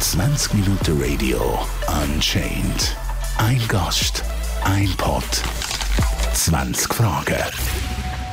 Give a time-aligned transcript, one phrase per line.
[0.00, 1.58] 20 Minuten Radio
[2.02, 2.96] Unchained.
[3.36, 4.24] Ein Gast,
[4.64, 5.22] ein Pod,
[6.32, 7.36] 20 Fragen.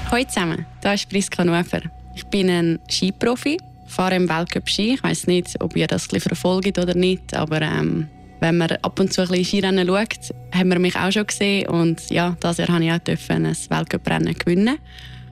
[0.10, 1.81] Hallo zusammen, hier ist Priska Nuefer.
[2.15, 4.94] Ich bin ein Skiprofi, fahre im Weltcup Ski.
[4.94, 8.08] Ich weiß nicht, ob ihr das verfolgt oder nicht, aber ähm,
[8.40, 11.68] wenn man ab und zu ein bisschen Skirennen schaut, haben wir mich auch schon gesehen
[11.68, 14.78] und ja, das Jahr durfte ich auch ein Weltcuprennen gewinnen.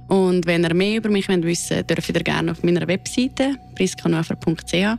[0.07, 4.97] Und wenn ihr mehr über mich wissen wollt, dürft ihr gerne auf meiner Webseite priskanuefer.ch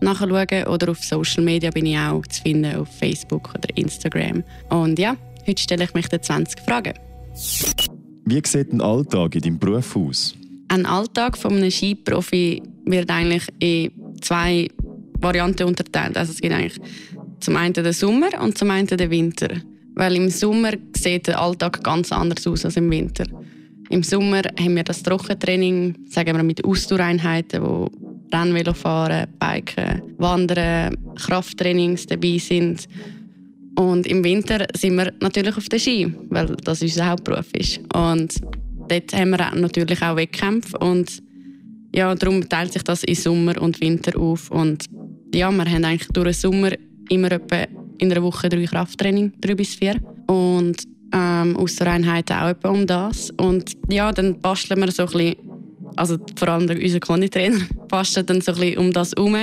[0.00, 4.42] nachschauen oder auf Social Media bin ich auch zu finden, auf Facebook oder Instagram.
[4.68, 6.94] Und ja, heute stelle ich mich den 20 Fragen.
[8.24, 10.34] Wie sieht ein Alltag in deinem Beruf aus?
[10.68, 14.68] Ein Alltag von einem Skiprofi wird eigentlich in zwei
[15.20, 16.16] Varianten unterteilt.
[16.16, 16.80] Also es gibt eigentlich
[17.40, 19.48] zum einen den Sommer und zum einen den Winter.
[19.94, 23.24] Weil im Sommer sieht der Alltag ganz anders aus als im Winter.
[23.90, 27.88] Im Sommer haben wir das Trockentraining, sagen wir mit Ausdauereinheiten, wo
[28.32, 32.88] Rennvelo fahren, Biken, Wandern, Krafttrainings dabei sind.
[33.78, 37.78] Und im Winter sind wir natürlich auf der Ski, weil das unser Hauptberuf ist.
[37.94, 38.34] Und
[38.88, 41.22] dort haben wir natürlich auch Wettkämpfe und
[41.94, 44.50] ja, darum teilt sich das in Sommer und Winter auf.
[44.50, 44.84] Und
[45.34, 46.72] ja, wir haben eigentlich durch den Sommer
[47.08, 47.66] immer etwa
[47.98, 49.96] in einer Woche drei Krafttraining, drei bis vier.
[50.26, 50.76] Und
[51.12, 53.30] ähm, Ausdauereinheiten auch etwa um das.
[53.30, 55.36] Und ja, dann basteln wir so ein bisschen
[55.96, 59.36] also vor allem unser Konditrainer, bastelt dann so ein bisschen um das herum,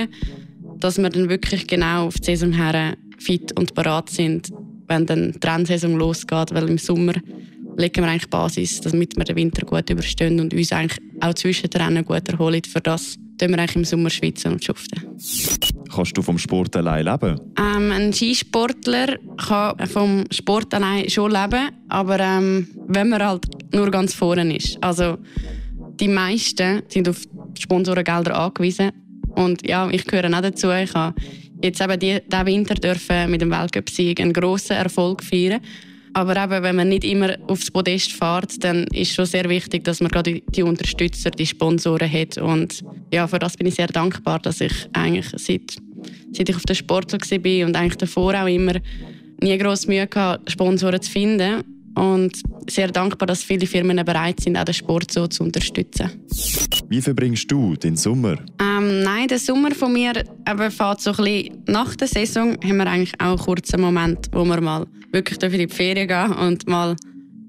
[0.78, 4.50] dass wir dann wirklich genau auf die Saison her fit und bereit sind,
[4.86, 7.14] wenn dann die Rennsaison losgeht, weil im Sommer
[7.76, 11.70] legen wir eigentlich Basis, damit wir den Winter gut überstehen und uns eigentlich auch zwischen
[11.70, 12.62] den Rennen gut erholen.
[12.64, 15.02] Für das tun wir eigentlich im Sommer schwitzen und schuften.
[15.94, 17.40] Kannst du vom Sport allein leben?
[17.58, 23.90] Ähm, ein Skisportler kann vom Sport allein schon leben, aber ähm, wenn man halt nur
[23.90, 24.76] ganz vorne ist.
[24.82, 25.18] Also
[26.00, 27.22] die meisten sind auf
[27.58, 28.90] Sponsorengelder angewiesen.
[29.36, 30.70] Und ja, ich gehöre auch dazu.
[30.70, 31.14] Ich habe
[31.62, 35.60] jetzt eben diesen Winter dürfen mit dem Weltcup-Sieg einen grossen Erfolg feiern.
[36.16, 39.82] Aber eben, wenn man nicht immer aufs Podest fährt, dann ist es schon sehr wichtig,
[39.82, 42.38] dass man gerade die Unterstützer, die Sponsoren hat.
[42.38, 45.76] Und ja, für das bin ich sehr dankbar, dass ich eigentlich seit,
[46.32, 48.74] seit ich auf der Sportler war und eigentlich davor auch immer
[49.40, 51.62] nie grosse Mühe hatte, Sponsoren zu finden
[51.94, 56.10] und sehr dankbar, dass viele Firmen bereit sind, auch den Sport so zu unterstützen.
[56.88, 58.36] Wie verbringst du den Sommer?
[58.60, 62.76] Ähm, nein, der Sommer von mir eben fährt so ein bisschen nach der Saison haben
[62.76, 66.66] wir eigentlich auch einen kurzen Moment, wo wir mal wirklich in die Ferien gehen und
[66.66, 66.96] mal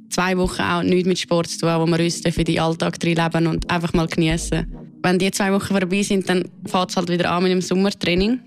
[0.10, 3.18] zwei Wochen auch nichts mit Sport zu tun, wo wir uns in den Alltag drin
[3.18, 4.66] leben und einfach mal genießen.
[5.06, 8.40] Wenn die zwei Wochen vorbei sind, dann fährt es halt wieder an mit dem Sommertraining.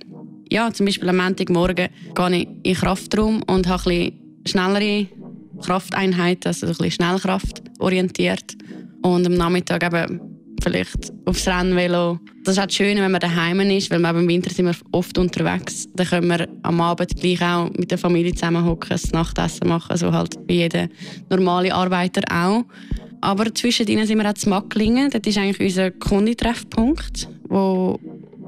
[0.50, 5.06] Ja, zum Beispiel am Montagmorgen gehe ich in den Kraftraum und habe ein bisschen schnellere
[5.62, 8.56] Krafteinheit, also ein bisschen Schnellkraft orientiert.
[9.02, 10.20] Und am Nachmittag eben
[10.60, 12.18] vielleicht aufs Rennvelo.
[12.42, 15.16] Das ist auch schön, wenn man daheim ist, weil wir im Winter sind wir oft
[15.16, 15.86] unterwegs.
[15.94, 19.96] Dann können wir am Abend gleich auch mit der Familie zusammen hocken, das Nachtessen machen,
[19.96, 20.88] so halt wie jeder
[21.30, 22.64] normale Arbeiter auch.
[23.20, 25.10] Aber zwischendrin sind wir auch zu Macklingen.
[25.10, 27.98] Das ist eigentlich unser Kunditreffpunkt, wo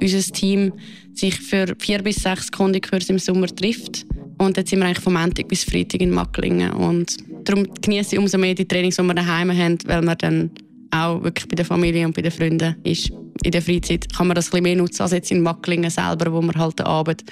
[0.01, 0.73] unser Team
[1.15, 4.07] sich für vier bis sechs Kundikurse im Sommer trifft.
[4.39, 6.73] Und jetzt sind wir eigentlich vom Montag bis Freitag in Macklingen.
[6.73, 10.51] Und darum genieße ich umso mehr die Trainings, die wir daheim haben, weil man dann
[10.91, 13.11] auch wirklich bei der Familie und bei den Freunden ist.
[13.43, 16.33] In der Freizeit kann man das ein bisschen mehr nutzen als jetzt in Macklingen selber,
[16.33, 17.25] wo man halt den Abend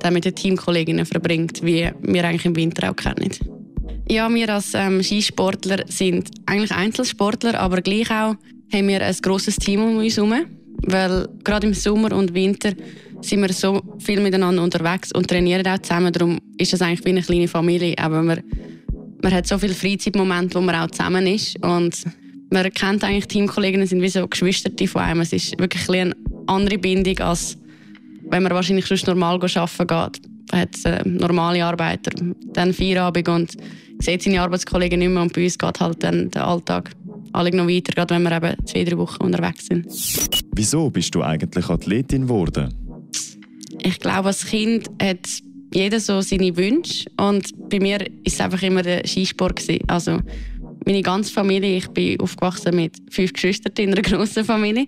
[0.00, 3.30] dann mit den Teamkolleginnen verbringt, wie wir eigentlich im Winter auch kennen.
[4.08, 8.36] Ja, wir als ähm, Skisportler sind eigentlich Einzelsportler, aber gleich auch
[8.72, 10.34] haben wir ein grosses Team um uns herum.
[10.82, 12.72] Weil gerade im Sommer und Winter
[13.20, 16.12] sind wir so viel miteinander unterwegs und trainieren auch zusammen.
[16.12, 17.96] Darum ist es eigentlich wie eine kleine Familie.
[17.98, 18.42] Aber man,
[19.22, 21.56] man hat so viele Freizeitmomente, wo man auch zusammen ist.
[21.64, 22.04] Und
[22.50, 25.20] man kennt eigentlich Teamkolleginnen, sind wie so Geschwister von einem.
[25.20, 26.14] Es ist wirklich eine
[26.46, 27.56] andere Bindung, als
[28.28, 30.35] wenn man wahrscheinlich sonst normal arbeiten geht.
[30.52, 32.10] Hat äh, normale Arbeiter,
[32.52, 33.56] dann Feierabend und
[33.98, 35.22] sieht seine Arbeitskollegen nicht mehr.
[35.22, 36.90] Und bei uns geht halt dann der Alltag
[37.32, 39.86] alle noch weiter, gerade wenn wir eben zwei, drei Wochen unterwegs sind.
[40.54, 42.74] Wieso bist du eigentlich Athletin geworden?
[43.82, 45.26] Ich glaube, als Kind hat
[45.72, 50.18] jeder so seine Wünsche und bei mir war es einfach immer der Skisport Also
[50.86, 54.86] meine ganze Familie, ich bin aufgewachsen mit fünf Geschwistern in einer grossen Familie,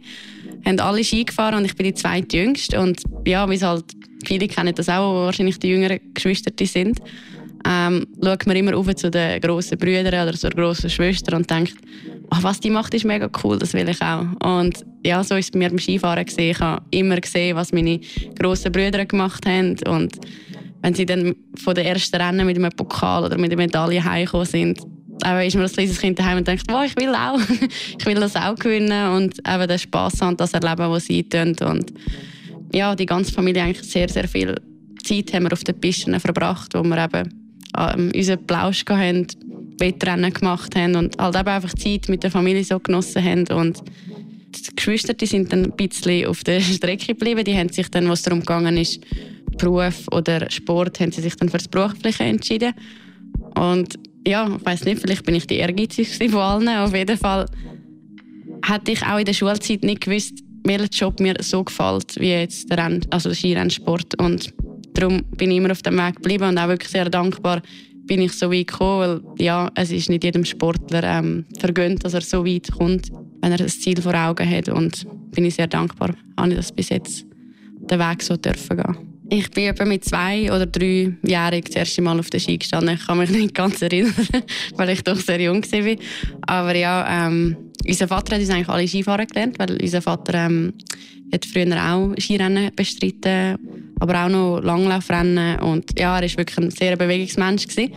[0.64, 3.84] haben alle Ski gefahren und ich bin die zweitjüngste und ja, wie halt
[4.24, 7.00] viele kennen das auch, wo wahrscheinlich die jüngeren Geschwister sind,
[7.66, 11.74] ähm, schaut man immer auf zu den grossen Brüdern oder zur grossen Schwester und denkt,
[12.30, 14.26] oh, was die macht, ist mega cool, das will ich auch.
[14.44, 16.52] Und ja, so ist es bei mir beim Skifahren gesehen.
[16.52, 18.00] Ich habe immer gesehen, was meine
[18.38, 20.18] grossen Brüder gemacht haben und
[20.82, 24.46] wenn sie dann von den ersten Rennen mit einem Pokal oder mit einer Medaille heimgekommen
[24.46, 24.78] sind,
[25.24, 27.40] eben ist man als kleines Kind daheim und denkt, wow, ich will auch,
[27.98, 31.28] ich will das auch gewinnen und eben den Spass haben und das erleben, was sie
[31.28, 31.56] tun.
[31.60, 31.92] Und
[32.72, 34.54] ja, die ganze Familie eigentlich sehr, sehr viel
[35.02, 37.34] Zeit haben wir auf den Pisten verbracht, wo wir eben
[37.78, 39.26] ähm, unseren Plausch hatten,
[39.78, 43.82] Wettrennen gemacht haben und halt eben einfach Zeit mit der Familie so genossen haben und
[44.50, 47.44] die Geschwister die sind dann ein bisschen auf der Strecke geblieben.
[47.44, 49.00] Die haben sich dann, was darum gegangen ist,
[49.58, 52.74] Beruf oder Sport, haben sie sich dann für das Berufliche entschieden.
[53.54, 56.68] Und ja, ich weiß nicht, vielleicht bin ich die ehrgeizigste von allen.
[56.68, 57.46] Auf jeden Fall
[58.64, 62.70] hätte ich auch in der Schulzeit nicht gewusst, welcher Job mir so gefällt wie jetzt
[62.70, 64.20] der, Renn, also der Skirennsport.
[64.20, 64.52] Und
[64.94, 67.62] darum bin ich immer auf dem Weg geblieben und auch wirklich sehr dankbar,
[68.06, 72.14] bin ich so weit gekommen, weil ja, es ist nicht jedem Sportler ähm, vergönnt, dass
[72.14, 73.10] er so weit kommt,
[73.42, 74.68] wenn er das Ziel vor Augen hat.
[74.68, 77.26] Und bin ich sehr dankbar, habe ich bis jetzt
[77.90, 79.07] den Weg so dürfen gehen.
[79.30, 82.94] Ich bin etwa mit zwei oder drei Jahren das erste Mal auf der Ski gestanden.
[82.94, 84.14] Ich kann mich nicht ganz erinnern,
[84.76, 85.96] weil ich doch sehr jung war.
[86.46, 90.72] Aber ja, ähm, unser Vater hat uns eigentlich alle Skifahren gelernt, weil unser Vater ähm,
[91.30, 93.58] hat früher auch Skirennen bestritten,
[94.00, 95.60] aber auch noch Langlaufrennen.
[95.60, 97.66] Und ja, er war wirklich ein sehr Bewegungsmensch.
[97.68, 97.92] Gewesen.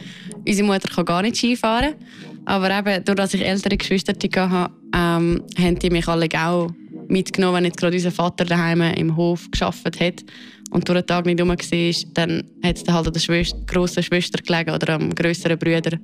[0.46, 1.96] Unsere Mutter kann gar nicht Skifahren.
[2.44, 6.72] Aber eben, dadurch, dass ich ältere Geschwister hatte, ähm, haben die mich alle auch
[7.08, 10.24] mitgenommen, wenn nicht gerade unser Vater daheim im Hof geschafft hat
[10.72, 11.58] und durch den Tag nicht rum war,
[12.14, 16.00] dann hat es halt an der Schwester, grossen Schwester gelegen oder am grösseren Bruder, der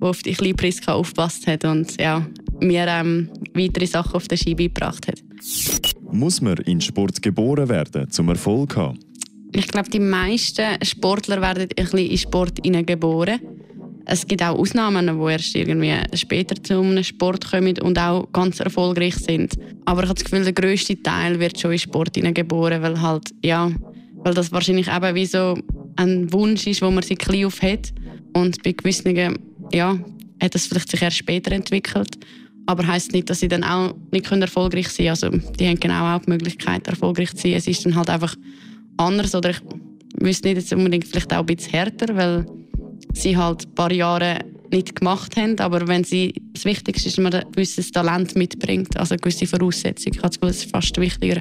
[0.00, 2.26] auf die kleine Priska aufgepasst hat und ja,
[2.60, 5.22] mir ähm, weitere Sachen auf der Ski beigebracht hat.
[6.12, 8.98] Muss man in Sport geboren werden, zum Erfolg zu haben?
[9.52, 13.40] Ich glaube, die meisten Sportler werden ein bisschen in Sport geboren.
[14.04, 18.58] Es gibt auch Ausnahmen, die erst irgendwie später zu einem Sport kommen und auch ganz
[18.60, 19.54] erfolgreich sind.
[19.84, 23.34] Aber ich habe das Gefühl, der grösste Teil wird schon in Sport geboren, weil halt,
[23.42, 23.70] ja,
[24.28, 25.56] weil das wahrscheinlich eben wie so
[25.96, 27.94] ein Wunsch ist, wo man sich klein auf hat.
[28.34, 29.16] Und bei gewissen,
[29.72, 29.98] ja,
[30.42, 32.18] hat das vielleicht sich erst später entwickelt.
[32.66, 35.40] Aber heißt nicht, dass sie dann auch nicht erfolgreich sein können.
[35.40, 37.52] Also, die haben genau auch die Möglichkeit, erfolgreich zu sein.
[37.54, 38.36] Es ist dann halt einfach
[38.98, 39.60] anders oder ich
[40.20, 42.44] wüsste nicht jetzt unbedingt vielleicht auch ein bisschen härter, weil
[43.14, 44.40] sie halt ein paar Jahre
[44.70, 45.58] nicht gemacht haben.
[45.58, 49.46] Aber wenn sie, das Wichtigste ist, dass man ein gewisses Talent mitbringt, also eine gewisse
[49.46, 50.12] Voraussetzung.
[50.12, 51.40] Ich habe das Gefühl, das ist fast wichtiger,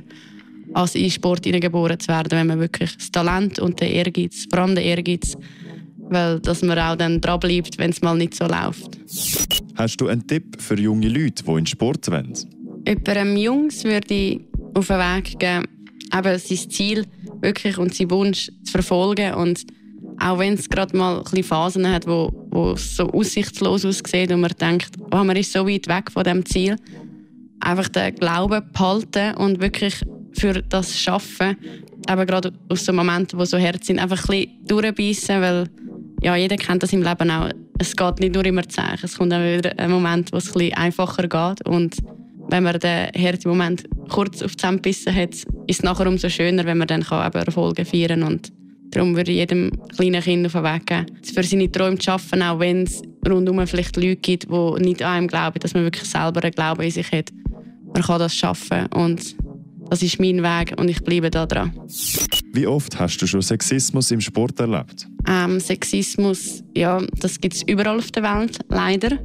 [0.77, 4.59] als in Sport geboren zu werden, wenn man wirklich das Talent und den Ehrgeiz, vor
[4.59, 5.35] allem den Ehrgeiz,
[5.97, 8.99] weil dass man auch dann dranbleibt, wenn es mal nicht so läuft.
[9.75, 12.33] Hast du einen Tipp für junge Leute, die in Sport wollen?
[12.85, 14.41] Jemandem Jungs würde ich
[14.75, 15.65] auf den Weg geben,
[16.15, 17.05] eben sein Ziel
[17.41, 19.65] wirklich und seinen Wunsch zu verfolgen und
[20.19, 24.41] auch wenn es gerade mal ein Phasen hat, wo, wo es so aussichtslos aussieht und
[24.41, 26.75] man denkt, oh, man ist so weit weg von dem Ziel,
[27.59, 30.03] einfach den Glauben behalten und wirklich
[30.39, 31.57] für das Schaffen,
[32.09, 35.69] eben gerade aus so Momenten, wo so hart sind, einfach ein bisschen durchbeissen, weil
[36.21, 37.49] ja, jeder kennt das im Leben auch.
[37.79, 38.81] Es geht nicht nur immer zäh.
[39.01, 41.97] Es kommt auch wieder ein Moment, wo es ein bisschen einfacher geht und
[42.49, 46.65] wenn man den harten Moment kurz auf die Zähne hat, ist es nachher umso schöner,
[46.65, 48.31] wenn man dann Erfolge feiern kann.
[48.31, 48.53] Und
[48.91, 52.41] darum würde ich jedem kleinen Kind auf den Weg geben, für seine Träume zu arbeiten,
[52.41, 56.09] auch wenn es rundum vielleicht Leute gibt, die nicht an einem glauben, dass man wirklich
[56.09, 57.31] selber einen Glauben in sich hat.
[57.93, 59.35] Man kann das schaffen und
[59.89, 61.71] das ist mein Weg und ich bleibe da dran.
[62.53, 65.07] Wie oft hast du schon Sexismus im Sport erlebt?
[65.27, 69.17] Ähm, Sexismus, ja, das gibt es überall auf der Welt, leider.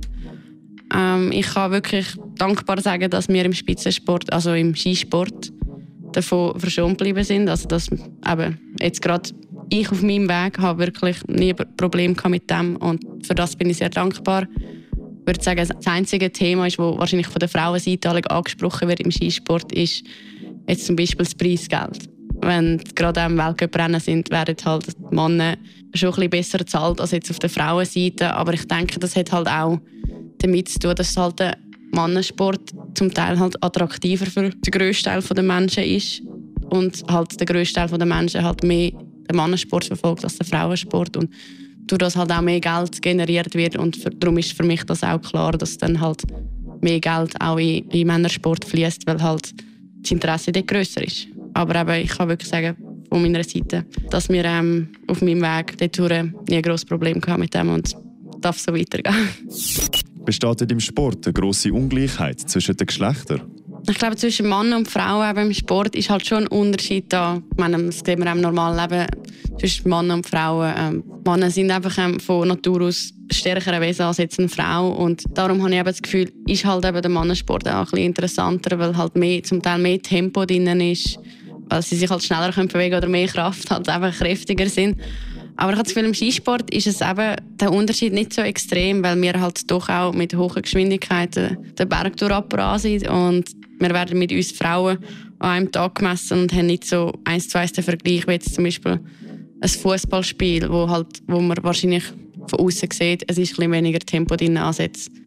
[0.95, 2.07] Ähm, ich kann wirklich
[2.37, 5.53] dankbar sagen, dass wir im Spitzensport, also im Skisport,
[6.13, 7.49] davon verschont geblieben sind.
[7.49, 9.31] Also dass eben jetzt gerade
[9.71, 13.71] ich auf meinem Weg habe wirklich nie ein Problem mit dem und für das bin
[13.71, 14.47] ich sehr dankbar.
[14.53, 19.11] Ich würde sagen, das einzige Thema, ist, das wahrscheinlich von der Frauenseite angesprochen wird im
[19.11, 20.05] Skisport, ist
[20.69, 22.09] jetzt zum Beispiel das Preisgeld.
[22.41, 25.57] Wenn gerade am Weltcuprennen sind, werden halt die Männer
[25.95, 28.33] schon ein bisschen besser bezahlt als jetzt auf der Frauenseite.
[28.35, 29.79] Aber ich denke, das hat halt auch
[30.39, 31.57] damit zu tun, dass halt der
[31.93, 36.23] Mannensport zum Teil halt attraktiver für den grössten Teil der Menschen ist
[36.71, 41.17] und halt der grösste Teil der Menschen halt mehr den Mannensport verfolgt als den Frauensport
[41.17, 41.31] und
[41.87, 45.03] durch das halt auch mehr Geld generiert wird und für, darum ist für mich das
[45.03, 46.23] auch klar, dass dann halt
[46.81, 49.53] mehr Geld auch in, in Männersport fließt, weil halt
[50.03, 51.29] das Interesse dort grösser ist.
[51.55, 52.77] Aber eben, ich kann wirklich sagen,
[53.09, 57.41] von meiner Seite, dass wir ähm, auf meinem Weg dorthin nie ein grosses Problem hatten
[57.41, 57.95] mit dem und
[58.41, 59.15] darf so weitergehen.
[60.25, 63.43] Besteht deinem Sport eine grosse Ungleichheit zwischen den Geschlechtern?
[63.89, 67.43] Ich glaube, zwischen Mann und Frau eben im Sport ist halt schon ein Unterschied da.
[67.51, 69.07] Ich meine, das sehen wir im normalen Leben
[69.59, 70.73] zwischen Mann und Frauen.
[70.77, 75.25] Ähm, Männer sind einfach ähm, von Natur aus stärkere Wesen als jetzt eine Frau und
[75.35, 78.79] darum habe ich eben das Gefühl, ist halt eben der Mannensport auch ein bisschen interessanter,
[78.79, 81.19] weil halt mehr, zum Teil mehr Tempo drin ist,
[81.69, 85.01] weil sie sich halt schneller können bewegen oder mehr Kraft halt einfach kräftiger sind.
[85.57, 89.03] Aber ich habe das Gefühl, im Skisport ist es eben der Unterschied nicht so extrem,
[89.03, 94.19] weil wir halt doch auch mit hohen Geschwindigkeiten den Berg durchabbraten sind und wir werden
[94.19, 94.99] mit uns Frauen
[95.39, 98.55] an einem Tag gemessen und haben nicht so eins zu eins den Vergleich wie jetzt
[98.55, 99.01] zum Beispiel
[99.61, 102.05] ein Fußballspiel, wo halt, wo man wahrscheinlich
[102.49, 104.79] von außen sieht, es ist ein weniger Tempo drin als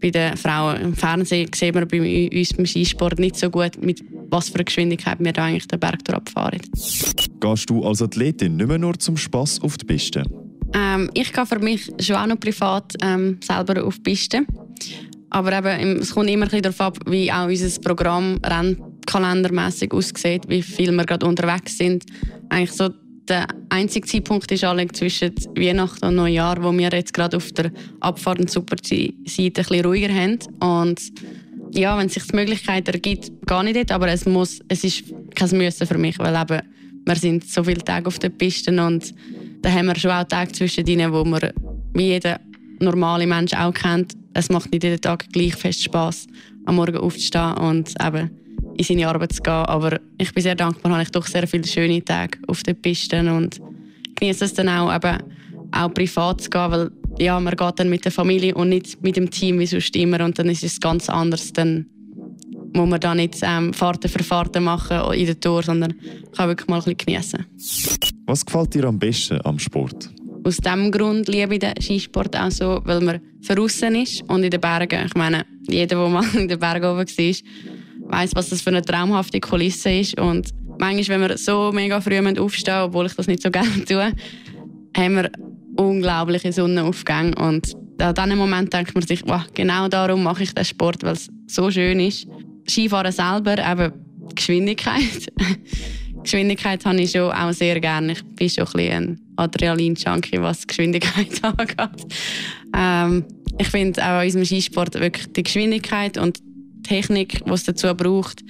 [0.01, 0.81] bei den Frauen.
[0.81, 5.17] Im Fernsehen sieht man bei uns beim Skisport nicht so gut, mit was für Geschwindigkeit
[5.19, 6.61] wir da eigentlich den Berg abfahren.
[7.39, 10.23] Gehst du als Athletin nicht mehr nur zum Spass auf die Piste?
[10.73, 14.45] Ähm, ich gehe für mich schon auch noch privat ähm, selber auf die Piste.
[15.29, 20.91] Aber eben, es kommt immer darauf ab, wie auch unser Programm rennkalendermässig aussieht, wie viel
[20.91, 22.05] wir gerade unterwegs sind.
[22.49, 22.89] Eigentlich so
[23.27, 27.71] der einzige Zeitpunkt ist alle zwischen Weihnachten und Neujahr, wo wir jetzt gerade auf der
[27.99, 30.39] Abfahrt- und Super-Seite ein ruhiger haben.
[30.59, 31.01] Und
[31.71, 35.05] ja, wenn es sich die Möglichkeit ergibt, gar nicht dort, aber es, muss, es ist
[35.33, 36.61] kein Müssen für mich, weil eben,
[37.05, 39.13] wir sind so viele Tage auf den Pisten und
[39.61, 41.51] da haben wir schon auch Tage zwischendrin, wo man
[41.93, 42.39] wie jeder
[42.79, 46.27] normale Mensch auch kennt, es macht nicht jeden Tag gleich fest Spaß,
[46.65, 48.29] am Morgen aufzustehen und eben
[48.77, 49.53] in seine Arbeit zu gehen.
[49.53, 53.29] Aber ich bin sehr dankbar, habe ich doch sehr viele schöne Tage auf den Pisten
[53.29, 53.61] und
[54.15, 55.23] genieße es dann auch, eben,
[55.71, 59.15] auch privat zu gehen, weil ja, man geht dann mit der Familie und nicht mit
[59.15, 61.53] dem Team wie sonst immer und dann ist es ganz anders.
[61.53, 61.85] Dann
[62.73, 65.93] muss man da nicht ähm, Fahrten für Fahrten machen in der Tour, sondern
[66.35, 67.45] kann wirklich mal ein bisschen genießen.
[68.25, 70.09] Was gefällt dir am besten am Sport?
[70.45, 74.51] Aus diesem Grund liebe ich den Skisport auch so, weil man draußen ist und in
[74.51, 75.07] den Bergen.
[75.07, 78.83] Ich meine, jeder, der mal in den Bergen oben war, weiß, was das für eine
[78.83, 80.19] traumhafte Kulisse ist.
[80.19, 84.11] Und manchmal, wenn wir so mega früh aufstehen obwohl ich das nicht so gerne tue,
[84.95, 85.31] haben wir
[85.77, 87.33] unglaubliche Sonnenaufgänge.
[87.37, 91.13] Und an diesem Moment denkt man sich, wow, genau darum mache ich den Sport, weil
[91.13, 92.27] es so schön ist.
[92.69, 93.93] Skifahren selber, eben
[94.35, 95.33] Geschwindigkeit.
[96.25, 98.13] Geschwindigkeit habe ich schon auch sehr gerne.
[98.13, 102.05] Ich bin schon ein, bisschen ein Adrenalin-Junkie, was Geschwindigkeit angeht.
[102.75, 103.23] Ähm,
[103.57, 106.39] ich finde auch in unserem Skisport wirklich die Geschwindigkeit und
[106.83, 108.43] Technik, die es dazu braucht,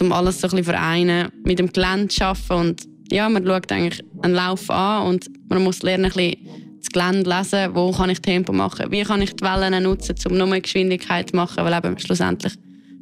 [0.00, 2.52] um alles so ein bisschen vereinen, mit dem Gelände zu arbeiten.
[2.52, 6.36] Und ja, man schaut eigentlich einen Lauf an und man muss lernen, ein bisschen
[6.78, 10.36] das Gelände lesen, wo kann ich Tempo machen, wie kann ich die Wellen nutzen, um
[10.36, 12.54] nur Geschwindigkeit zu machen, weil eben schlussendlich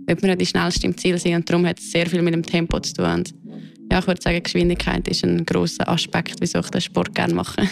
[0.06, 2.34] wird man ja die schnellste im Ziel sein und darum hat es sehr viel mit
[2.34, 3.06] dem Tempo zu tun.
[3.06, 3.34] Und
[3.90, 7.68] ja, ich würde sagen, Geschwindigkeit ist ein großer Aspekt, wieso ich den Sport gerne mache.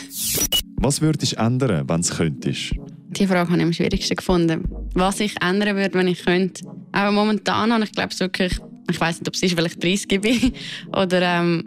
[0.77, 2.73] Was würdest du ändern, wenn es könntest?
[3.11, 4.65] Die Frage habe ich am schwierigsten gefunden.
[4.95, 6.65] Was ich ändern würde, wenn ich könnte.
[6.93, 8.59] Aber momentan habe ich glaube ich wirklich,
[8.91, 10.53] ich weiß nicht, ob es ist, weil ich 30 bin
[10.89, 11.65] oder ähm,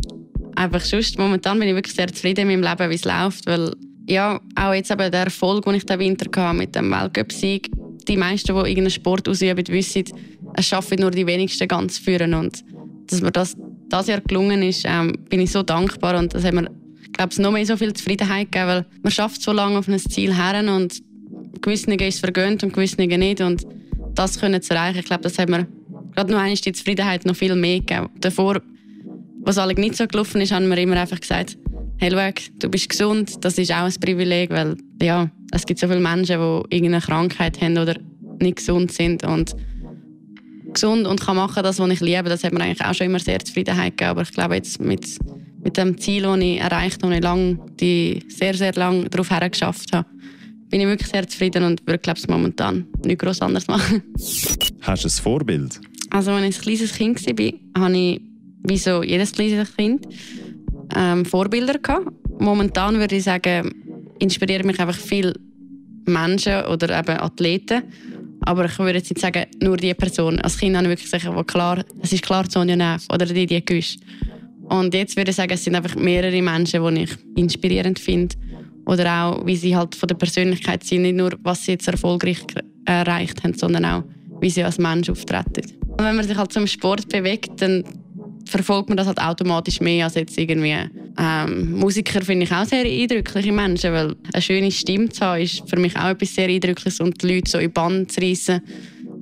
[0.56, 1.18] einfach sonst.
[1.18, 3.74] Momentan bin ich wirklich sehr zufrieden mit meinem Leben, wie es läuft, weil
[4.08, 7.70] ja, auch jetzt eben der Erfolg, den ich den Winter hatte mit dem Weltcup-Sieg,
[8.08, 10.04] die meisten, die irgendeinen Sport ausüben, wissen,
[10.56, 12.64] es schaffen nur die wenigsten ganz führen und
[13.08, 13.56] dass mir das
[13.92, 16.70] das Jahr gelungen ist, ähm, bin ich so dankbar und das hat mir,
[17.14, 20.00] glaube ich, noch mehr so viel Zufriedenheit gegeben, weil man schafft so lange auf ein
[20.00, 21.02] Ziel her und
[21.62, 23.66] gewisse ist es vergönnt und gewisse nicht und
[24.16, 25.68] das können zu erreichen, ich glaube, das hat mir
[26.16, 28.10] gerade noch einmal die Zufriedenheit noch viel mehr gegeben.
[28.20, 28.62] Davor,
[29.42, 31.58] was alles nicht so gelaufen ist, haben wir immer einfach gesagt,
[31.98, 32.10] hey,
[32.60, 36.40] du bist gesund, das ist auch ein Privileg, weil ja, es gibt so viele Menschen,
[36.40, 37.96] die irgendeine Krankheit haben oder
[38.40, 39.56] nicht gesund sind und
[40.74, 43.20] gesund und kann machen das, was ich liebe, das hat mir eigentlich auch schon immer
[43.20, 44.12] sehr Zufriedenheit gegeben.
[44.12, 45.18] Aber ich glaube jetzt mit,
[45.64, 49.30] mit dem Ziel, das ich erreicht habe, und ich lang, die sehr, sehr lange darauf
[49.30, 50.08] hergeschafft habe,
[50.70, 54.02] bin ich wirklich sehr zufrieden und würde glaube ich, momentan nichts groß anders machen.
[54.82, 55.80] Hast du ein Vorbild?
[56.10, 58.22] Also als ich ein kleines Kind war, hatte ich,
[58.64, 60.08] wie so jedes kleines Kind,
[60.96, 62.12] ähm, Vorbilder gehabt.
[62.40, 63.74] Momentan würde ich sagen,
[64.20, 65.34] inspirieren mich einfach viele
[66.06, 67.84] Menschen oder eben Athleten,
[68.46, 70.40] aber ich würde jetzt nicht sagen, nur die Person.
[70.40, 73.46] Als Kind habe ich wirklich gesagt, wo klar, es ist klar Sonja Neff oder die,
[73.46, 73.98] die Güsch.
[74.64, 78.36] Und jetzt würde ich sagen, es sind einfach mehrere Menschen, die ich inspirierend finde.
[78.86, 81.04] Oder auch, wie sie halt von der Persönlichkeit sind.
[81.04, 82.40] Nicht nur, was sie jetzt erfolgreich
[82.86, 84.04] erreicht haben, sondern auch,
[84.40, 85.78] wie sie als Mensch auftreten.
[85.88, 87.84] Und wenn man sich halt zum Sport bewegt, dann
[88.46, 90.76] verfolgt man das halt automatisch mehr als jetzt irgendwie
[91.18, 95.64] ähm, Musiker finde ich auch sehr eindrückliche Menschen, weil eine schöne Stimme zu haben ist
[95.70, 98.62] für mich auch etwas sehr Eindrückliches und die Leute so in Band zu reissen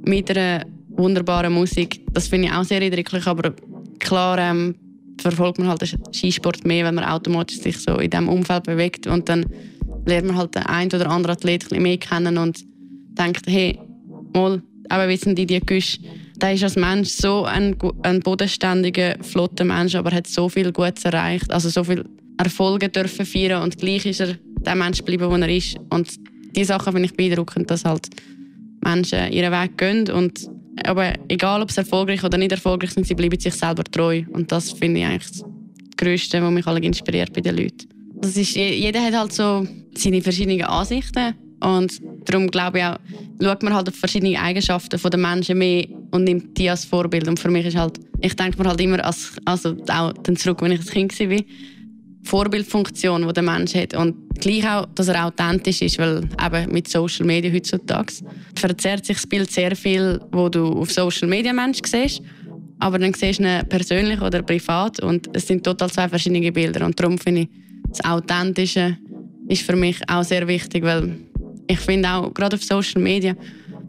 [0.05, 3.53] mit einer wunderbaren Musik, das finde ich auch sehr eindrücklich, aber
[3.99, 4.75] klar ähm,
[5.21, 9.07] verfolgt man halt den Skisport mehr, wenn man automatisch sich so in diesem Umfeld bewegt
[9.07, 9.45] und dann
[10.05, 12.63] lernt man halt den einen oder anderen Athlet mehr kennen und
[13.17, 13.79] denkt, hey,
[14.33, 15.99] mal, aber wissen die, die Güsch,
[16.41, 21.05] der ist als Mensch so ein, ein bodenständiger, flotter Mensch, aber hat so viel Gutes
[21.05, 22.05] erreicht, also so viele
[22.37, 25.77] Erfolge dürfen feiern und gleich ist er der Mensch geblieben, der er ist.
[25.89, 26.09] Und
[26.55, 28.07] diese Sachen finde ich beeindruckend, dass halt
[28.81, 30.49] Menschen ihren Weg gehen und
[30.85, 34.23] aber egal, ob sie erfolgreich oder nicht erfolgreich sind, sie bleiben sich selber treu.
[34.31, 35.43] Und das finde ich eigentlich das
[35.97, 37.89] Größte, was mich alle inspiriert bei den Leuten.
[38.15, 42.97] das ist, jeder hat halt so seine verschiedenen Ansichten und darum glaube ich auch,
[43.41, 47.27] schaut man halt auf verschiedene Eigenschaften der Menschen mehr und nimmt die als Vorbild.
[47.27, 50.61] Und für mich ist halt, ich denke mir halt immer, als, also auch dann zurück,
[50.61, 51.39] wenn ich ein Kind war,
[52.23, 53.93] Vorbildfunktion, die der Mensch hat.
[53.93, 58.13] Und gleich auch, dass er authentisch ist, weil eben mit Social Media heutzutage
[58.55, 62.21] verzerrt sich das Bild sehr viel, wo du auf Social Media Mensch siehst,
[62.79, 66.85] aber dann siehst du ihn persönlich oder privat und es sind total zwei verschiedene Bilder.
[66.85, 67.49] Und darum finde ich,
[67.89, 68.97] das Authentische
[69.47, 71.17] ist für mich auch sehr wichtig, weil
[71.67, 73.35] ich finde auch, gerade auf Social Media,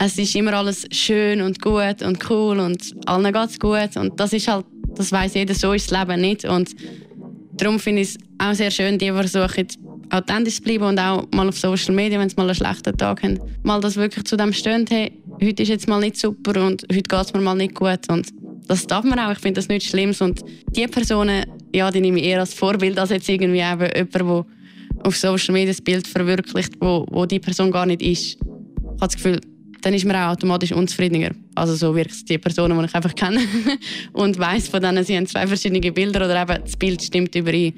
[0.03, 4.19] es ist immer alles schön und gut und cool und allen geht es gut und
[4.19, 4.65] das ist halt,
[4.95, 6.71] das weiß jeder, so ist das Leben nicht und
[7.53, 9.67] darum finde ich es auch sehr schön, die versuchen,
[10.09, 13.23] authentisch zu bleiben und auch mal auf Social Media, wenn sie mal einen schlechten Tag
[13.23, 16.83] haben, mal das wirklich zu dem stehen, hey, heute ist jetzt mal nicht super und
[16.91, 18.31] heute geht es mir mal nicht gut und
[18.69, 20.41] das darf man auch, ich finde das nicht schlimm und
[20.75, 24.47] die Personen, ja, die nehme ich eher als Vorbild als jetzt irgendwie eben jemand, der
[25.05, 28.23] auf Social Media das Bild verwirklicht, wo, wo die Person gar nicht ist.
[28.23, 28.39] Ich
[28.87, 29.41] habe das Gefühl,
[29.83, 31.31] dann ist man auch automatisch unzufriedener.
[31.55, 33.41] Also so wirkt die Personen, die ich einfach kenne
[34.13, 37.73] und weiß von denen, sie haben zwei verschiedene Bilder oder eben das Bild stimmt überein.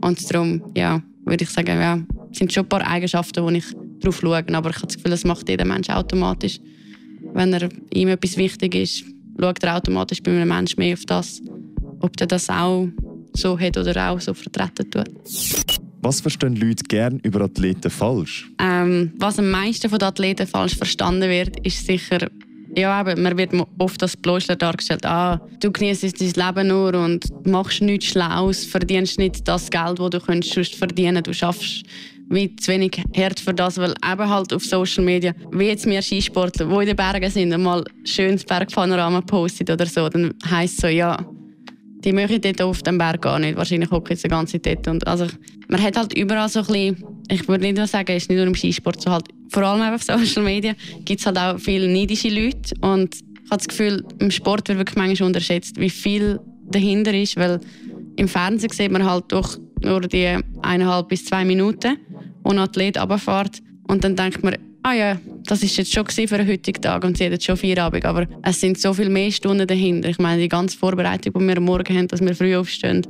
[0.00, 2.00] Und darum, ja, würde ich sagen, ja,
[2.32, 3.64] sind schon ein paar Eigenschaften, wo ich
[4.00, 4.44] drauf schaue.
[4.52, 6.60] Aber ich habe das Gefühl, das macht jeder Mensch automatisch.
[7.34, 9.04] Wenn er, ihm etwas wichtig ist,
[9.40, 11.40] schaut er automatisch bei einem Menschen mehr auf das,
[12.00, 12.88] ob er das auch
[13.34, 15.10] so hat oder auch so vertreten tut.
[16.02, 18.50] Was verstehen Leute gern über Athleten falsch?
[18.58, 22.28] Ähm, was am meisten von den Athleten falsch verstanden wird, ist sicher,
[22.76, 25.06] ja, eben, man wird oft als Blöschler dargestellt.
[25.06, 30.10] Ah, du genießt dein Leben nur und machst nichts Schlaues, verdienst nicht das Geld, das
[30.10, 31.84] du sonst verdienen Du schaffst
[32.30, 36.02] wie zu wenig hart für das, weil eben halt auf Social Media, wie jetzt wir
[36.02, 40.80] Skisportler, die in den Bergen sind, einmal schönes Bergpanorama postet oder so, dann heisst es
[40.80, 41.18] so, ja,
[42.04, 43.56] die möchten dort auf dem Berg gar nicht.
[43.56, 44.88] Wahrscheinlich hocken sie die ganze Zeit dort.
[44.88, 45.26] Und also,
[45.68, 48.38] man hat halt überall so ein bisschen, ich würde nicht nur sagen, es ist nicht
[48.38, 51.88] nur im Skisport so halt, vor allem auf Social Media gibt es halt auch viele
[51.88, 56.40] neidische Leute und ich habe das Gefühl, im Sport wird wirklich manchmal unterschätzt, wie viel
[56.70, 57.60] dahinter ist, weil
[58.16, 61.98] im Fernsehen sieht man halt doch nur die eineinhalb bis zwei Minuten,
[62.42, 66.38] wo ein Athlet runterfährt und dann denkt man, ah ja, das ist jetzt schon für
[66.38, 69.08] den heutigen Tag und sie hat jetzt schon vier Abend, aber es sind so viel
[69.08, 70.08] mehr Stunden dahinter.
[70.08, 73.06] Ich meine, die ganze Vorbereitung, die wir am Morgen haben, dass wir früh aufstehen,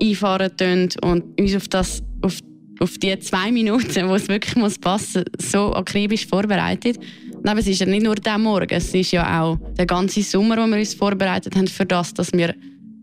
[0.00, 2.38] einfahren tun und uns auf, das, auf,
[2.80, 6.98] auf die zwei Minuten, wo es wirklich muss passen so akribisch vorbereitet.
[7.44, 10.56] Aber es ist ja nicht nur der Morgen, es ist ja auch der ganze Sommer,
[10.56, 12.54] wo wir uns vorbereitet haben für das, dass wir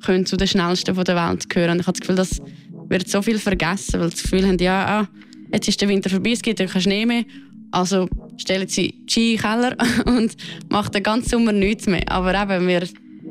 [0.01, 1.71] können zu den Schnellsten der Welt gehören.
[1.71, 2.41] Und ich habe das Gefühl, das
[2.87, 5.07] wird so viel vergessen, weil das Gefühl haben, ja, ah,
[5.51, 7.25] jetzt ist der Winter vorbei, es gibt keinen Schnee mehr
[7.71, 10.35] also stellen sie Ski in den Keller und
[10.69, 12.03] machen den ganzen Sommer nichts mehr.
[12.07, 12.83] Aber eben, wir,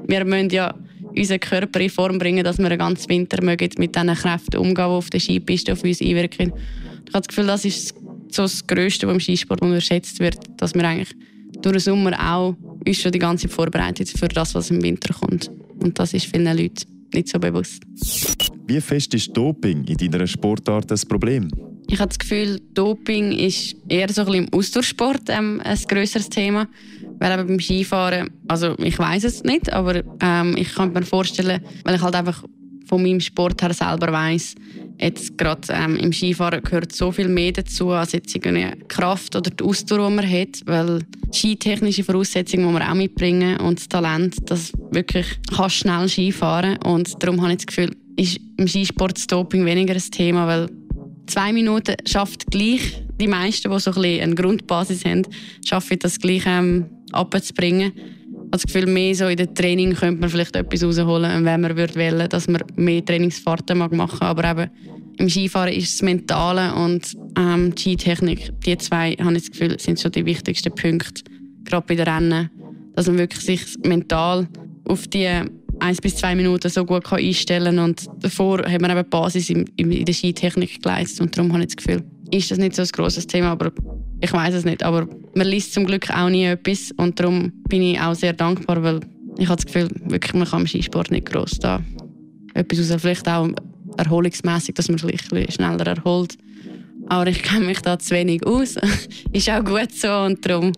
[0.07, 0.75] wir müssen ja
[1.17, 4.83] unseren Körper in Form bringen, dass wir den ganzen Winter mit diesen Kräften umgehen, die
[4.83, 6.53] auf der Skipiste auf uns einwirken.
[7.07, 7.95] Ich habe das Gefühl, das ist
[8.31, 11.15] so das Größte, was im Skisport unterschätzt wird, dass wir eigentlich
[11.63, 15.15] durch den Sommer auch uns schon die ganze Zeit vorbereitet für das, was im Winter
[15.15, 15.51] kommt.
[15.81, 17.83] Und das ist vielen Leuten nicht so bewusst.
[18.67, 21.51] Wie fest ist Doping in deiner Sportart das Problem?
[21.91, 26.69] Ich habe das Gefühl, Doping ist eher so ein im Ausdauersport ähm, ein größeres Thema.
[27.19, 31.61] Weil eben beim Skifahren, also ich weiß es nicht, aber ähm, ich kann mir vorstellen,
[31.85, 32.45] weil ich halt einfach
[32.87, 34.55] von meinem Sport her selber weiß,
[34.99, 38.41] jetzt gerade ähm, im Skifahren gehört so viel mehr dazu als jetzt die
[38.89, 41.01] Kraft oder die Ausdauer, die man hat, weil
[41.33, 46.79] die skitechnische Voraussetzungen, die man auch mitbringen und das Talent, das wirklich kann schnell Skifahren
[46.85, 50.69] und darum habe ich das Gefühl, ist im Skisport das Doping weniger ein Thema, weil
[51.29, 55.27] zwei Minuten schafft gleich die meisten, die so ein eine Grundbasis haben,
[55.65, 57.93] schaffen das gleich ähm, abzubringen.
[57.97, 61.77] Ich das Gefühl, mehr so in der Training könnte man vielleicht etwas rausholen, wenn man
[61.77, 64.71] würde wollen, dass man mehr Trainingsfahrten mag machen Aber eben
[65.19, 69.79] im Skifahren ist das Mentale und ähm, die Skitechnik, die zwei, habe ich das Gefühl,
[69.79, 71.23] sind so die wichtigsten Punkte,
[71.65, 72.51] gerade bei den Rennen.
[72.95, 74.49] Dass man wirklich sich mental
[74.85, 75.29] auf die
[75.81, 77.85] eins bis zwei Minuten so gut kann einstellen kann.
[77.85, 81.21] Und davor hat man eben die Basis in, in der Skitechnik geleistet.
[81.21, 83.73] Und darum habe ich das Gefühl, ist das nicht so ein grosses Thema, aber
[84.21, 84.83] ich weiß es nicht.
[84.83, 86.93] Aber man liest zum Glück auch nie etwas.
[86.97, 89.01] Und darum bin ich auch sehr dankbar, weil
[89.39, 91.81] ich habe das Gefühl, wirklich, man kann im Skisport nicht gross da
[92.55, 93.01] etwas raus.
[93.01, 93.49] Vielleicht auch
[93.97, 96.37] erholungsmäßig, dass man sich schneller erholt.
[97.07, 98.77] Aber ich kenne mich da zu wenig aus.
[99.33, 100.73] ist auch gut so und darum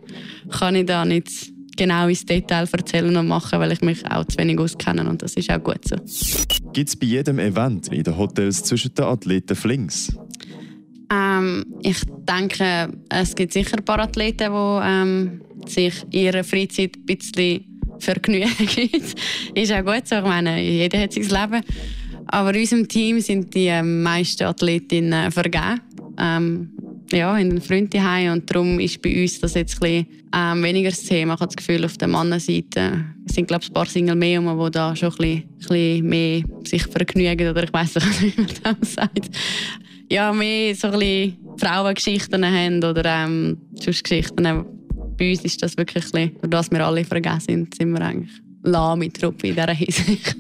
[0.51, 1.50] kann ich da nicht
[1.81, 5.33] genau ins Detail erzählen und machen, weil ich mich auch zu wenig auskenne und das
[5.35, 5.97] ist auch gut so.
[6.75, 10.15] Gibt es bei jedem Event in den Hotels zwischen den Athleten Flings?
[11.11, 16.97] Ähm, ich denke, es gibt sicher ein paar Athleten, die ähm, sich in ihrer Freizeit
[16.99, 17.65] ein bisschen
[17.99, 18.51] vergnügen.
[19.55, 20.17] ist auch gut so.
[20.17, 21.65] Ich meine, jeder hat sein Leben.
[22.27, 25.81] Aber in unserem Team sind die meisten Athletinnen vergeben.
[26.19, 26.73] Ähm,
[27.13, 30.91] ja, in den Freunden heim und darum ist bei uns das jetzt ein ähm, weniger
[30.91, 31.35] das Thema.
[31.35, 34.71] Ich habe das Gefühl, auf der Mannenseite sind glaube ich, ein paar Single mehr, die
[34.71, 38.79] da schon ein bisschen, ein bisschen mehr sich vergnügen oder ich weiß nicht, wie man
[38.81, 39.31] das sagt.
[40.11, 44.43] Ja, mehr so ein bisschen Frauengeschichten haben oder ähm, sonst Geschichten.
[44.43, 48.33] Bei uns ist das wirklich ein bisschen, durch wir alle vergessen sind, sind wir eigentlich
[48.63, 50.37] lahme Truppe in dieser Hinsicht.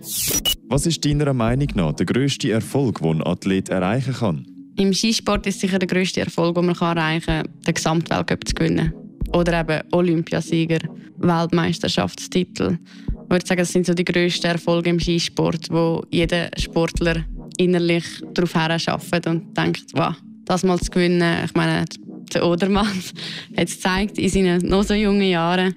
[0.68, 4.55] Was ist deiner Meinung nach der grösste Erfolg, den ein Athlet erreichen kann?
[4.78, 8.92] Im Skisport ist sicher der grösste Erfolg, den man erreichen kann, den Gesamtweltcup zu gewinnen.
[9.32, 10.80] Oder eben Olympiasieger,
[11.16, 12.78] Weltmeisterschaftstitel.
[13.08, 17.24] Ich würde sagen, das sind so die grössten Erfolge im Skisport, wo jeder Sportler
[17.56, 21.44] innerlich darauf arbeitet und denkt, wow, das mal zu gewinnen.
[21.44, 21.86] Ich meine,
[22.34, 22.86] der Odermann
[23.56, 25.74] hat es gezeigt in seinen noch so jungen Jahren.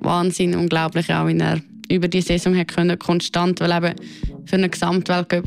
[0.00, 3.94] Wahnsinn, unglaublich auch, wie er über die Saison hat können, konstant, weil eben
[4.46, 5.44] für einen Gesamtweltcup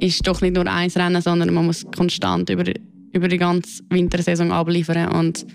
[0.00, 2.64] ist doch nicht nur ein Rennen, sondern man muss konstant über,
[3.12, 5.46] über die ganze Wintersaison abliefern und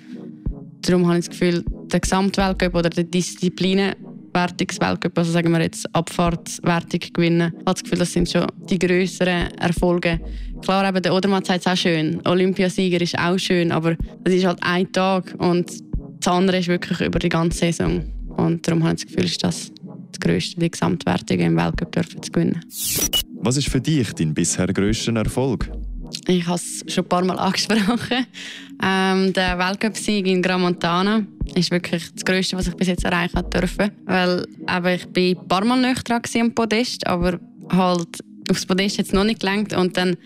[0.81, 7.01] darum habe ich das Gefühl, der Gesamtweltcup oder der Disziplinenwertungsweltcup, also sagen wir jetzt Abfahrtswertung
[7.13, 10.21] gewinnen, habe das Gefühl, das sind schon die größeren Erfolge.
[10.61, 14.45] Klar, eben der Odermatt sagt es auch schön, Olympiasieger ist auch schön, aber es ist
[14.45, 15.71] halt ein Tag und
[16.19, 18.03] das andere ist wirklich über die ganze Saison.
[18.35, 19.71] Und darum habe ich das Gefühl, ist das
[20.11, 22.61] das Größte, die Gesamtwertung im Weltcup zu gewinnen.
[23.41, 25.69] Was ist für dich dein bisher grösster Erfolg?
[26.27, 28.25] Ich habe es schon ein paar Mal angesprochen.
[28.83, 31.23] Ähm, der Weltcup-Sieg in Gramontana
[31.55, 33.91] ist wirklich das Größte, was ich bis jetzt erreichen durfte.
[34.05, 37.39] Weil eben, ich bin ein paar Mal nicht dran am Podest, aber
[37.71, 38.19] halt
[38.49, 40.17] aufs Podest hat es noch nicht gelangt und dann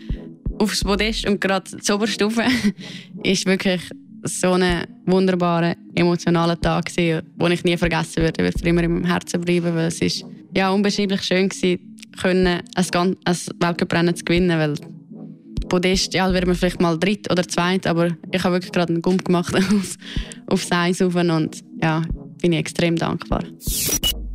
[0.59, 2.43] aufs Podest und gerade zur Oberstufe
[3.23, 3.81] ist wirklich
[4.23, 8.39] so ein wunderbarer, emotionaler Tag gewesen, den ich nie vergessen würde.
[8.39, 11.95] Er wird für immer in meinem Herzen bleiben, weil es ist ja unbeschreiblich schön gewesen,
[12.21, 14.75] können, ein, ein Weltcuprennen zu gewinnen, weil
[15.69, 19.01] Podest, ja, wäre man vielleicht mal dritt oder zweit, aber ich habe wirklich gerade einen
[19.01, 19.97] Gump gemacht auf,
[20.47, 22.03] auf Eis rauf und ja,
[22.41, 23.43] bin ich extrem dankbar.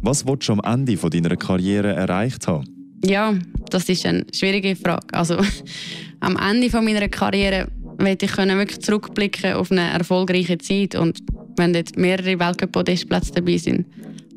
[0.00, 2.64] Was willst du am Ende von deiner Karriere erreicht haben?
[3.04, 3.34] Ja,
[3.70, 5.06] das ist eine schwierige Frage.
[5.12, 5.36] Also
[6.20, 11.20] am Ende von meiner Karriere werde ich können wirklich zurückblicken auf eine erfolgreiche Zeit und
[11.56, 13.86] wenn dort mehrere Weltcup-Podestplätze dabei sind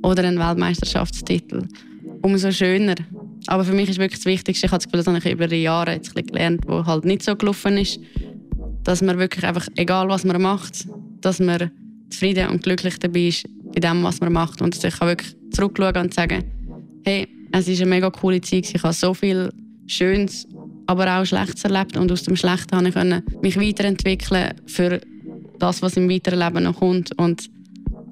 [0.03, 1.67] oder ein Weltmeisterschaftstitel,
[2.21, 2.95] umso schöner.
[3.47, 5.47] Aber für mich ist wirklich das Wichtigste, ich habe das Gefühl, das habe ich über
[5.47, 7.99] die Jahre jetzt gelernt, wo halt nicht so gelaufen ist,
[8.83, 10.87] dass man wirklich einfach, egal was man macht,
[11.21, 11.71] dass man
[12.09, 14.61] zufrieden und glücklich dabei ist bei dem, was man macht.
[14.61, 16.43] Und ich kann wirklich zurückschauen und sagen,
[17.05, 19.51] hey, es ist eine mega coole Zeit, ich habe so viel
[19.87, 20.47] Schönes,
[20.87, 25.01] aber auch Schlechtes erlebt und aus dem Schlechten konnte ich mich weiterentwickeln für
[25.59, 27.17] das, was im weiteren Leben noch kommt.
[27.17, 27.49] Und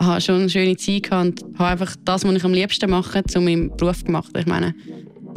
[0.01, 3.23] habe schon eine schöne Zeit gehabt und habe einfach das, was ich am liebsten mache,
[3.23, 4.31] zu meinem Beruf gemacht.
[4.37, 4.73] Ich meine,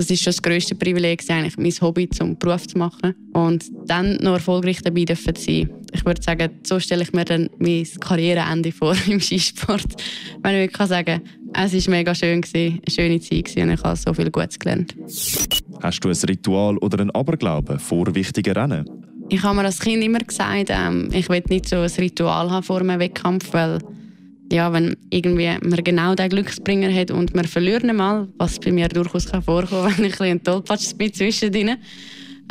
[0.03, 4.17] das ist schon das grösste Privileg, eigentlich mein Hobby zum Beruf zu machen und dann
[4.17, 5.71] noch erfolgreich dabei zu sein.
[5.93, 9.87] Ich würde sagen, so stelle ich mir dann mein Karriereende vor im Skisport.
[10.43, 11.23] Wenn ich kann sagen
[11.55, 14.95] es war mega schön, eine schöne Zeit und ich habe so viel Gutes gelernt.
[15.83, 18.89] Hast du ein Ritual oder einen Aberglauben vor wichtigen Rennen?
[19.29, 22.63] Ich habe mir als Kind immer gesagt, ähm, ich will nicht so ein Ritual haben
[22.63, 23.81] vor einem Wettkampf, weil
[24.53, 28.89] ja, wenn irgendwie man genau den Glücksbringer hat und man verliert mal, was bei mir
[28.89, 31.77] durchaus kann vorkommen wenn ich ein Tollpatsch bin zwischendrin,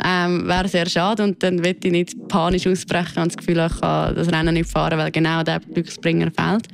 [0.04, 3.80] ähm, wäre sehr schade und dann will ich nicht panisch ausbrechen und das Gefühl, ich
[3.80, 6.66] kann das Rennen nicht fahren, weil genau der Glücksbringer fehlt.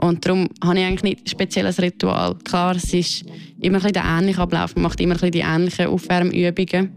[0.00, 2.36] Und darum habe ich eigentlich nicht ein spezielles Ritual.
[2.44, 3.24] Klar, es ist
[3.60, 4.74] immer ein bisschen der ähnliche Ablauf.
[4.74, 6.90] Man macht immer ein bisschen die ähnlichen Aufwärmübungen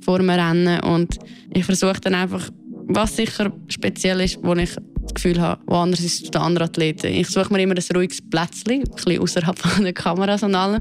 [0.00, 1.18] vor dem Rennen und
[1.54, 2.50] ich versuche dann einfach,
[2.86, 4.70] was sicher speziell ist, wo ich
[5.08, 7.08] das Gefühl habe, woanders ist es der andere Athleten.
[7.08, 10.80] Ich suche mir immer ein ruhiges Plätzchen, ein bisschen außerhalb von den Kameras und allem,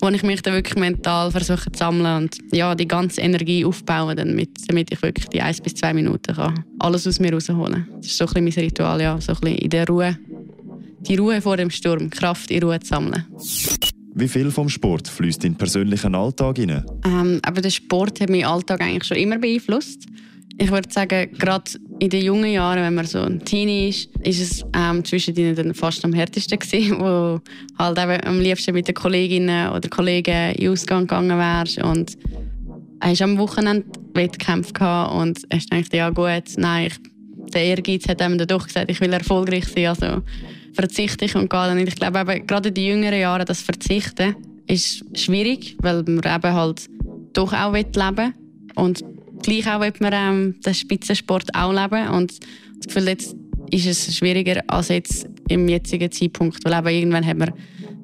[0.00, 4.16] wo ich mich dann wirklich mental versuche zu sammeln und ja, die ganze Energie aufbauen,
[4.16, 7.88] damit, damit ich wirklich die 1 bis 2 Minuten kann alles aus mir rausholen kann.
[7.96, 10.18] Das ist so ein bisschen mein Ritual, ja, so ein bisschen in der Ruhe.
[11.00, 13.24] Die Ruhe vor dem Sturm, Kraft in Ruhe zu sammeln.
[14.14, 16.84] Wie viel vom Sport fließt in den persönlichen Alltag hinein?
[17.04, 20.06] Ähm, aber der Sport hat meinen Alltag eigentlich schon immer beeinflusst.
[20.56, 24.40] Ich würde sagen, gerade in den jungen Jahren, wenn man so ein Teenie ist, ist
[24.40, 27.40] es ähm, zwischen ihnen dann fast am härtesten gewesen, wo
[27.78, 31.82] halt am liebsten mit den Kolleginnen oder Kollegen in Ausgang gegangen wärst.
[31.82, 32.16] Und
[33.00, 38.20] hast am Wochenende Wettkämpfe gehabt und hast gedacht, ja gut, nein, ich, der Ehrgeiz hat
[38.20, 40.22] einem dann doch gesagt, ich will erfolgreich sein, also
[40.74, 41.76] verzichte ich und gehe dann.
[41.76, 41.88] Nicht.
[41.88, 46.52] Ich glaube eben, gerade in den jüngeren Jahren, das Verzichten ist schwierig, weil man eben
[46.52, 46.88] halt
[47.32, 48.34] doch auch leben will.
[48.74, 49.02] Und
[49.48, 52.32] gleich auch will man ähm, den Spitzensport auch leben und
[52.78, 53.34] das Gefühl, jetzt
[53.70, 57.52] ist es schwieriger als jetzt im jetzigen Zeitpunkt, weil eben irgendwann hat man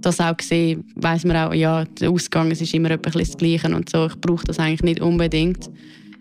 [0.01, 3.75] das auch gesehen, weiß man auch, ja, der Ausgang es ist immer etwas das Gleiche
[3.75, 4.07] und so.
[4.07, 5.71] Ich brauche das eigentlich nicht unbedingt.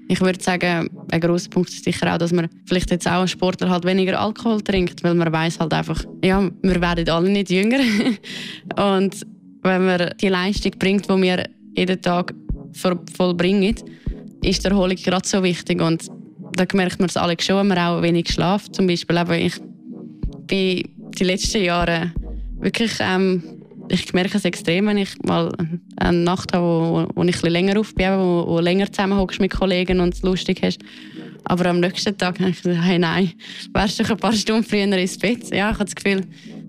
[0.07, 3.27] Ich würde sagen, ein grosser Punkt ist sicher auch, dass man vielleicht jetzt auch ein
[3.27, 7.49] Sportler halt weniger Alkohol trinkt, weil man weiß halt einfach, ja, wir werden alle nicht
[7.49, 7.79] jünger.
[8.93, 9.25] und
[9.63, 12.33] wenn man die Leistung bringt, die wir jeden Tag
[13.15, 13.75] vollbringen,
[14.43, 15.81] ist die Erholung gerade so wichtig.
[15.81, 16.07] Und
[16.55, 18.75] da merkt man es alle schon, wenn man auch wenig schlaft.
[18.75, 19.53] Zum Beispiel, aber ich
[20.47, 20.83] bin
[21.17, 22.11] die letzten Jahre
[22.59, 23.43] wirklich ähm,
[23.89, 25.51] ich merke es extrem, wenn ich mal
[25.97, 29.51] eine Nacht habe, wo, wo ich ein länger auf bin, wo, wo länger zusammenhockst mit
[29.51, 30.79] Kollegen und es lustig hast.
[31.45, 33.33] Aber am nächsten Tag habe ich gesagt, hey, nein,
[33.73, 35.49] wärst du ein paar Stunden früher ins Bett.
[35.49, 36.21] Ja, ich habe das Gefühl,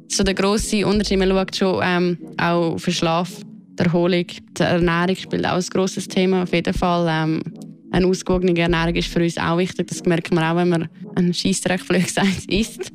[0.08, 3.30] so der grosse Unterschied, man schaut schon ähm, auch für Schlaf,
[3.78, 6.42] die Erholung, die Ernährung spielt auch ein grosses Thema.
[6.42, 7.42] Auf jeden Fall ähm,
[7.90, 9.88] eine ausgewogene Ernährung ist für uns auch wichtig.
[9.88, 12.92] Das merkt man auch, wenn man einen Scheissdreck gesagt isst,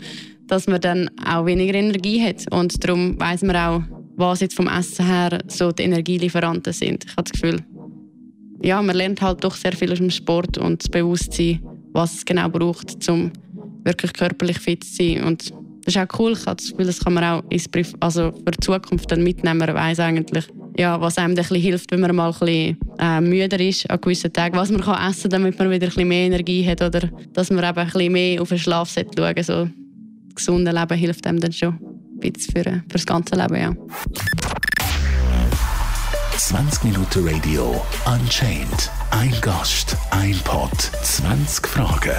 [0.47, 2.51] dass man dann auch weniger Energie hat.
[2.51, 3.81] Und darum weiß man auch,
[4.15, 7.05] was jetzt vom Essen her so die Energielieferanten sind.
[7.05, 7.63] Ich habe das Gefühl,
[8.61, 11.61] ja, man lernt halt doch sehr viel aus dem Sport und das Bewusstsein,
[11.93, 13.31] was es genau braucht, um
[13.85, 15.23] wirklich körperlich fit zu sein.
[15.23, 15.53] Und
[15.85, 16.33] das ist auch cool.
[16.33, 17.43] Ich habe das Gefühl, das kann man auch
[18.01, 19.61] also für die Zukunft dann mitnehmen.
[19.61, 20.45] Weiß eigentlich,
[20.79, 23.99] ja, was einem ein bisschen hilft, wenn man mal ein bisschen äh, müder ist an
[23.99, 26.81] gewissen Tagen, was man kann essen kann, damit man wieder ein bisschen mehr Energie hat
[26.81, 27.01] oder
[27.33, 29.43] dass man eben ein bisschen mehr auf den Schlaf schauen sollte.
[29.43, 31.77] So, das gesunde Leben hilft einem dann schon
[32.19, 33.73] bisschen für, für das ganze Leben, ja.
[36.37, 38.89] 20 Minuten Radio Unchained.
[39.11, 40.71] Ein Gast, ein Pod,
[41.03, 42.15] 20 Fragen.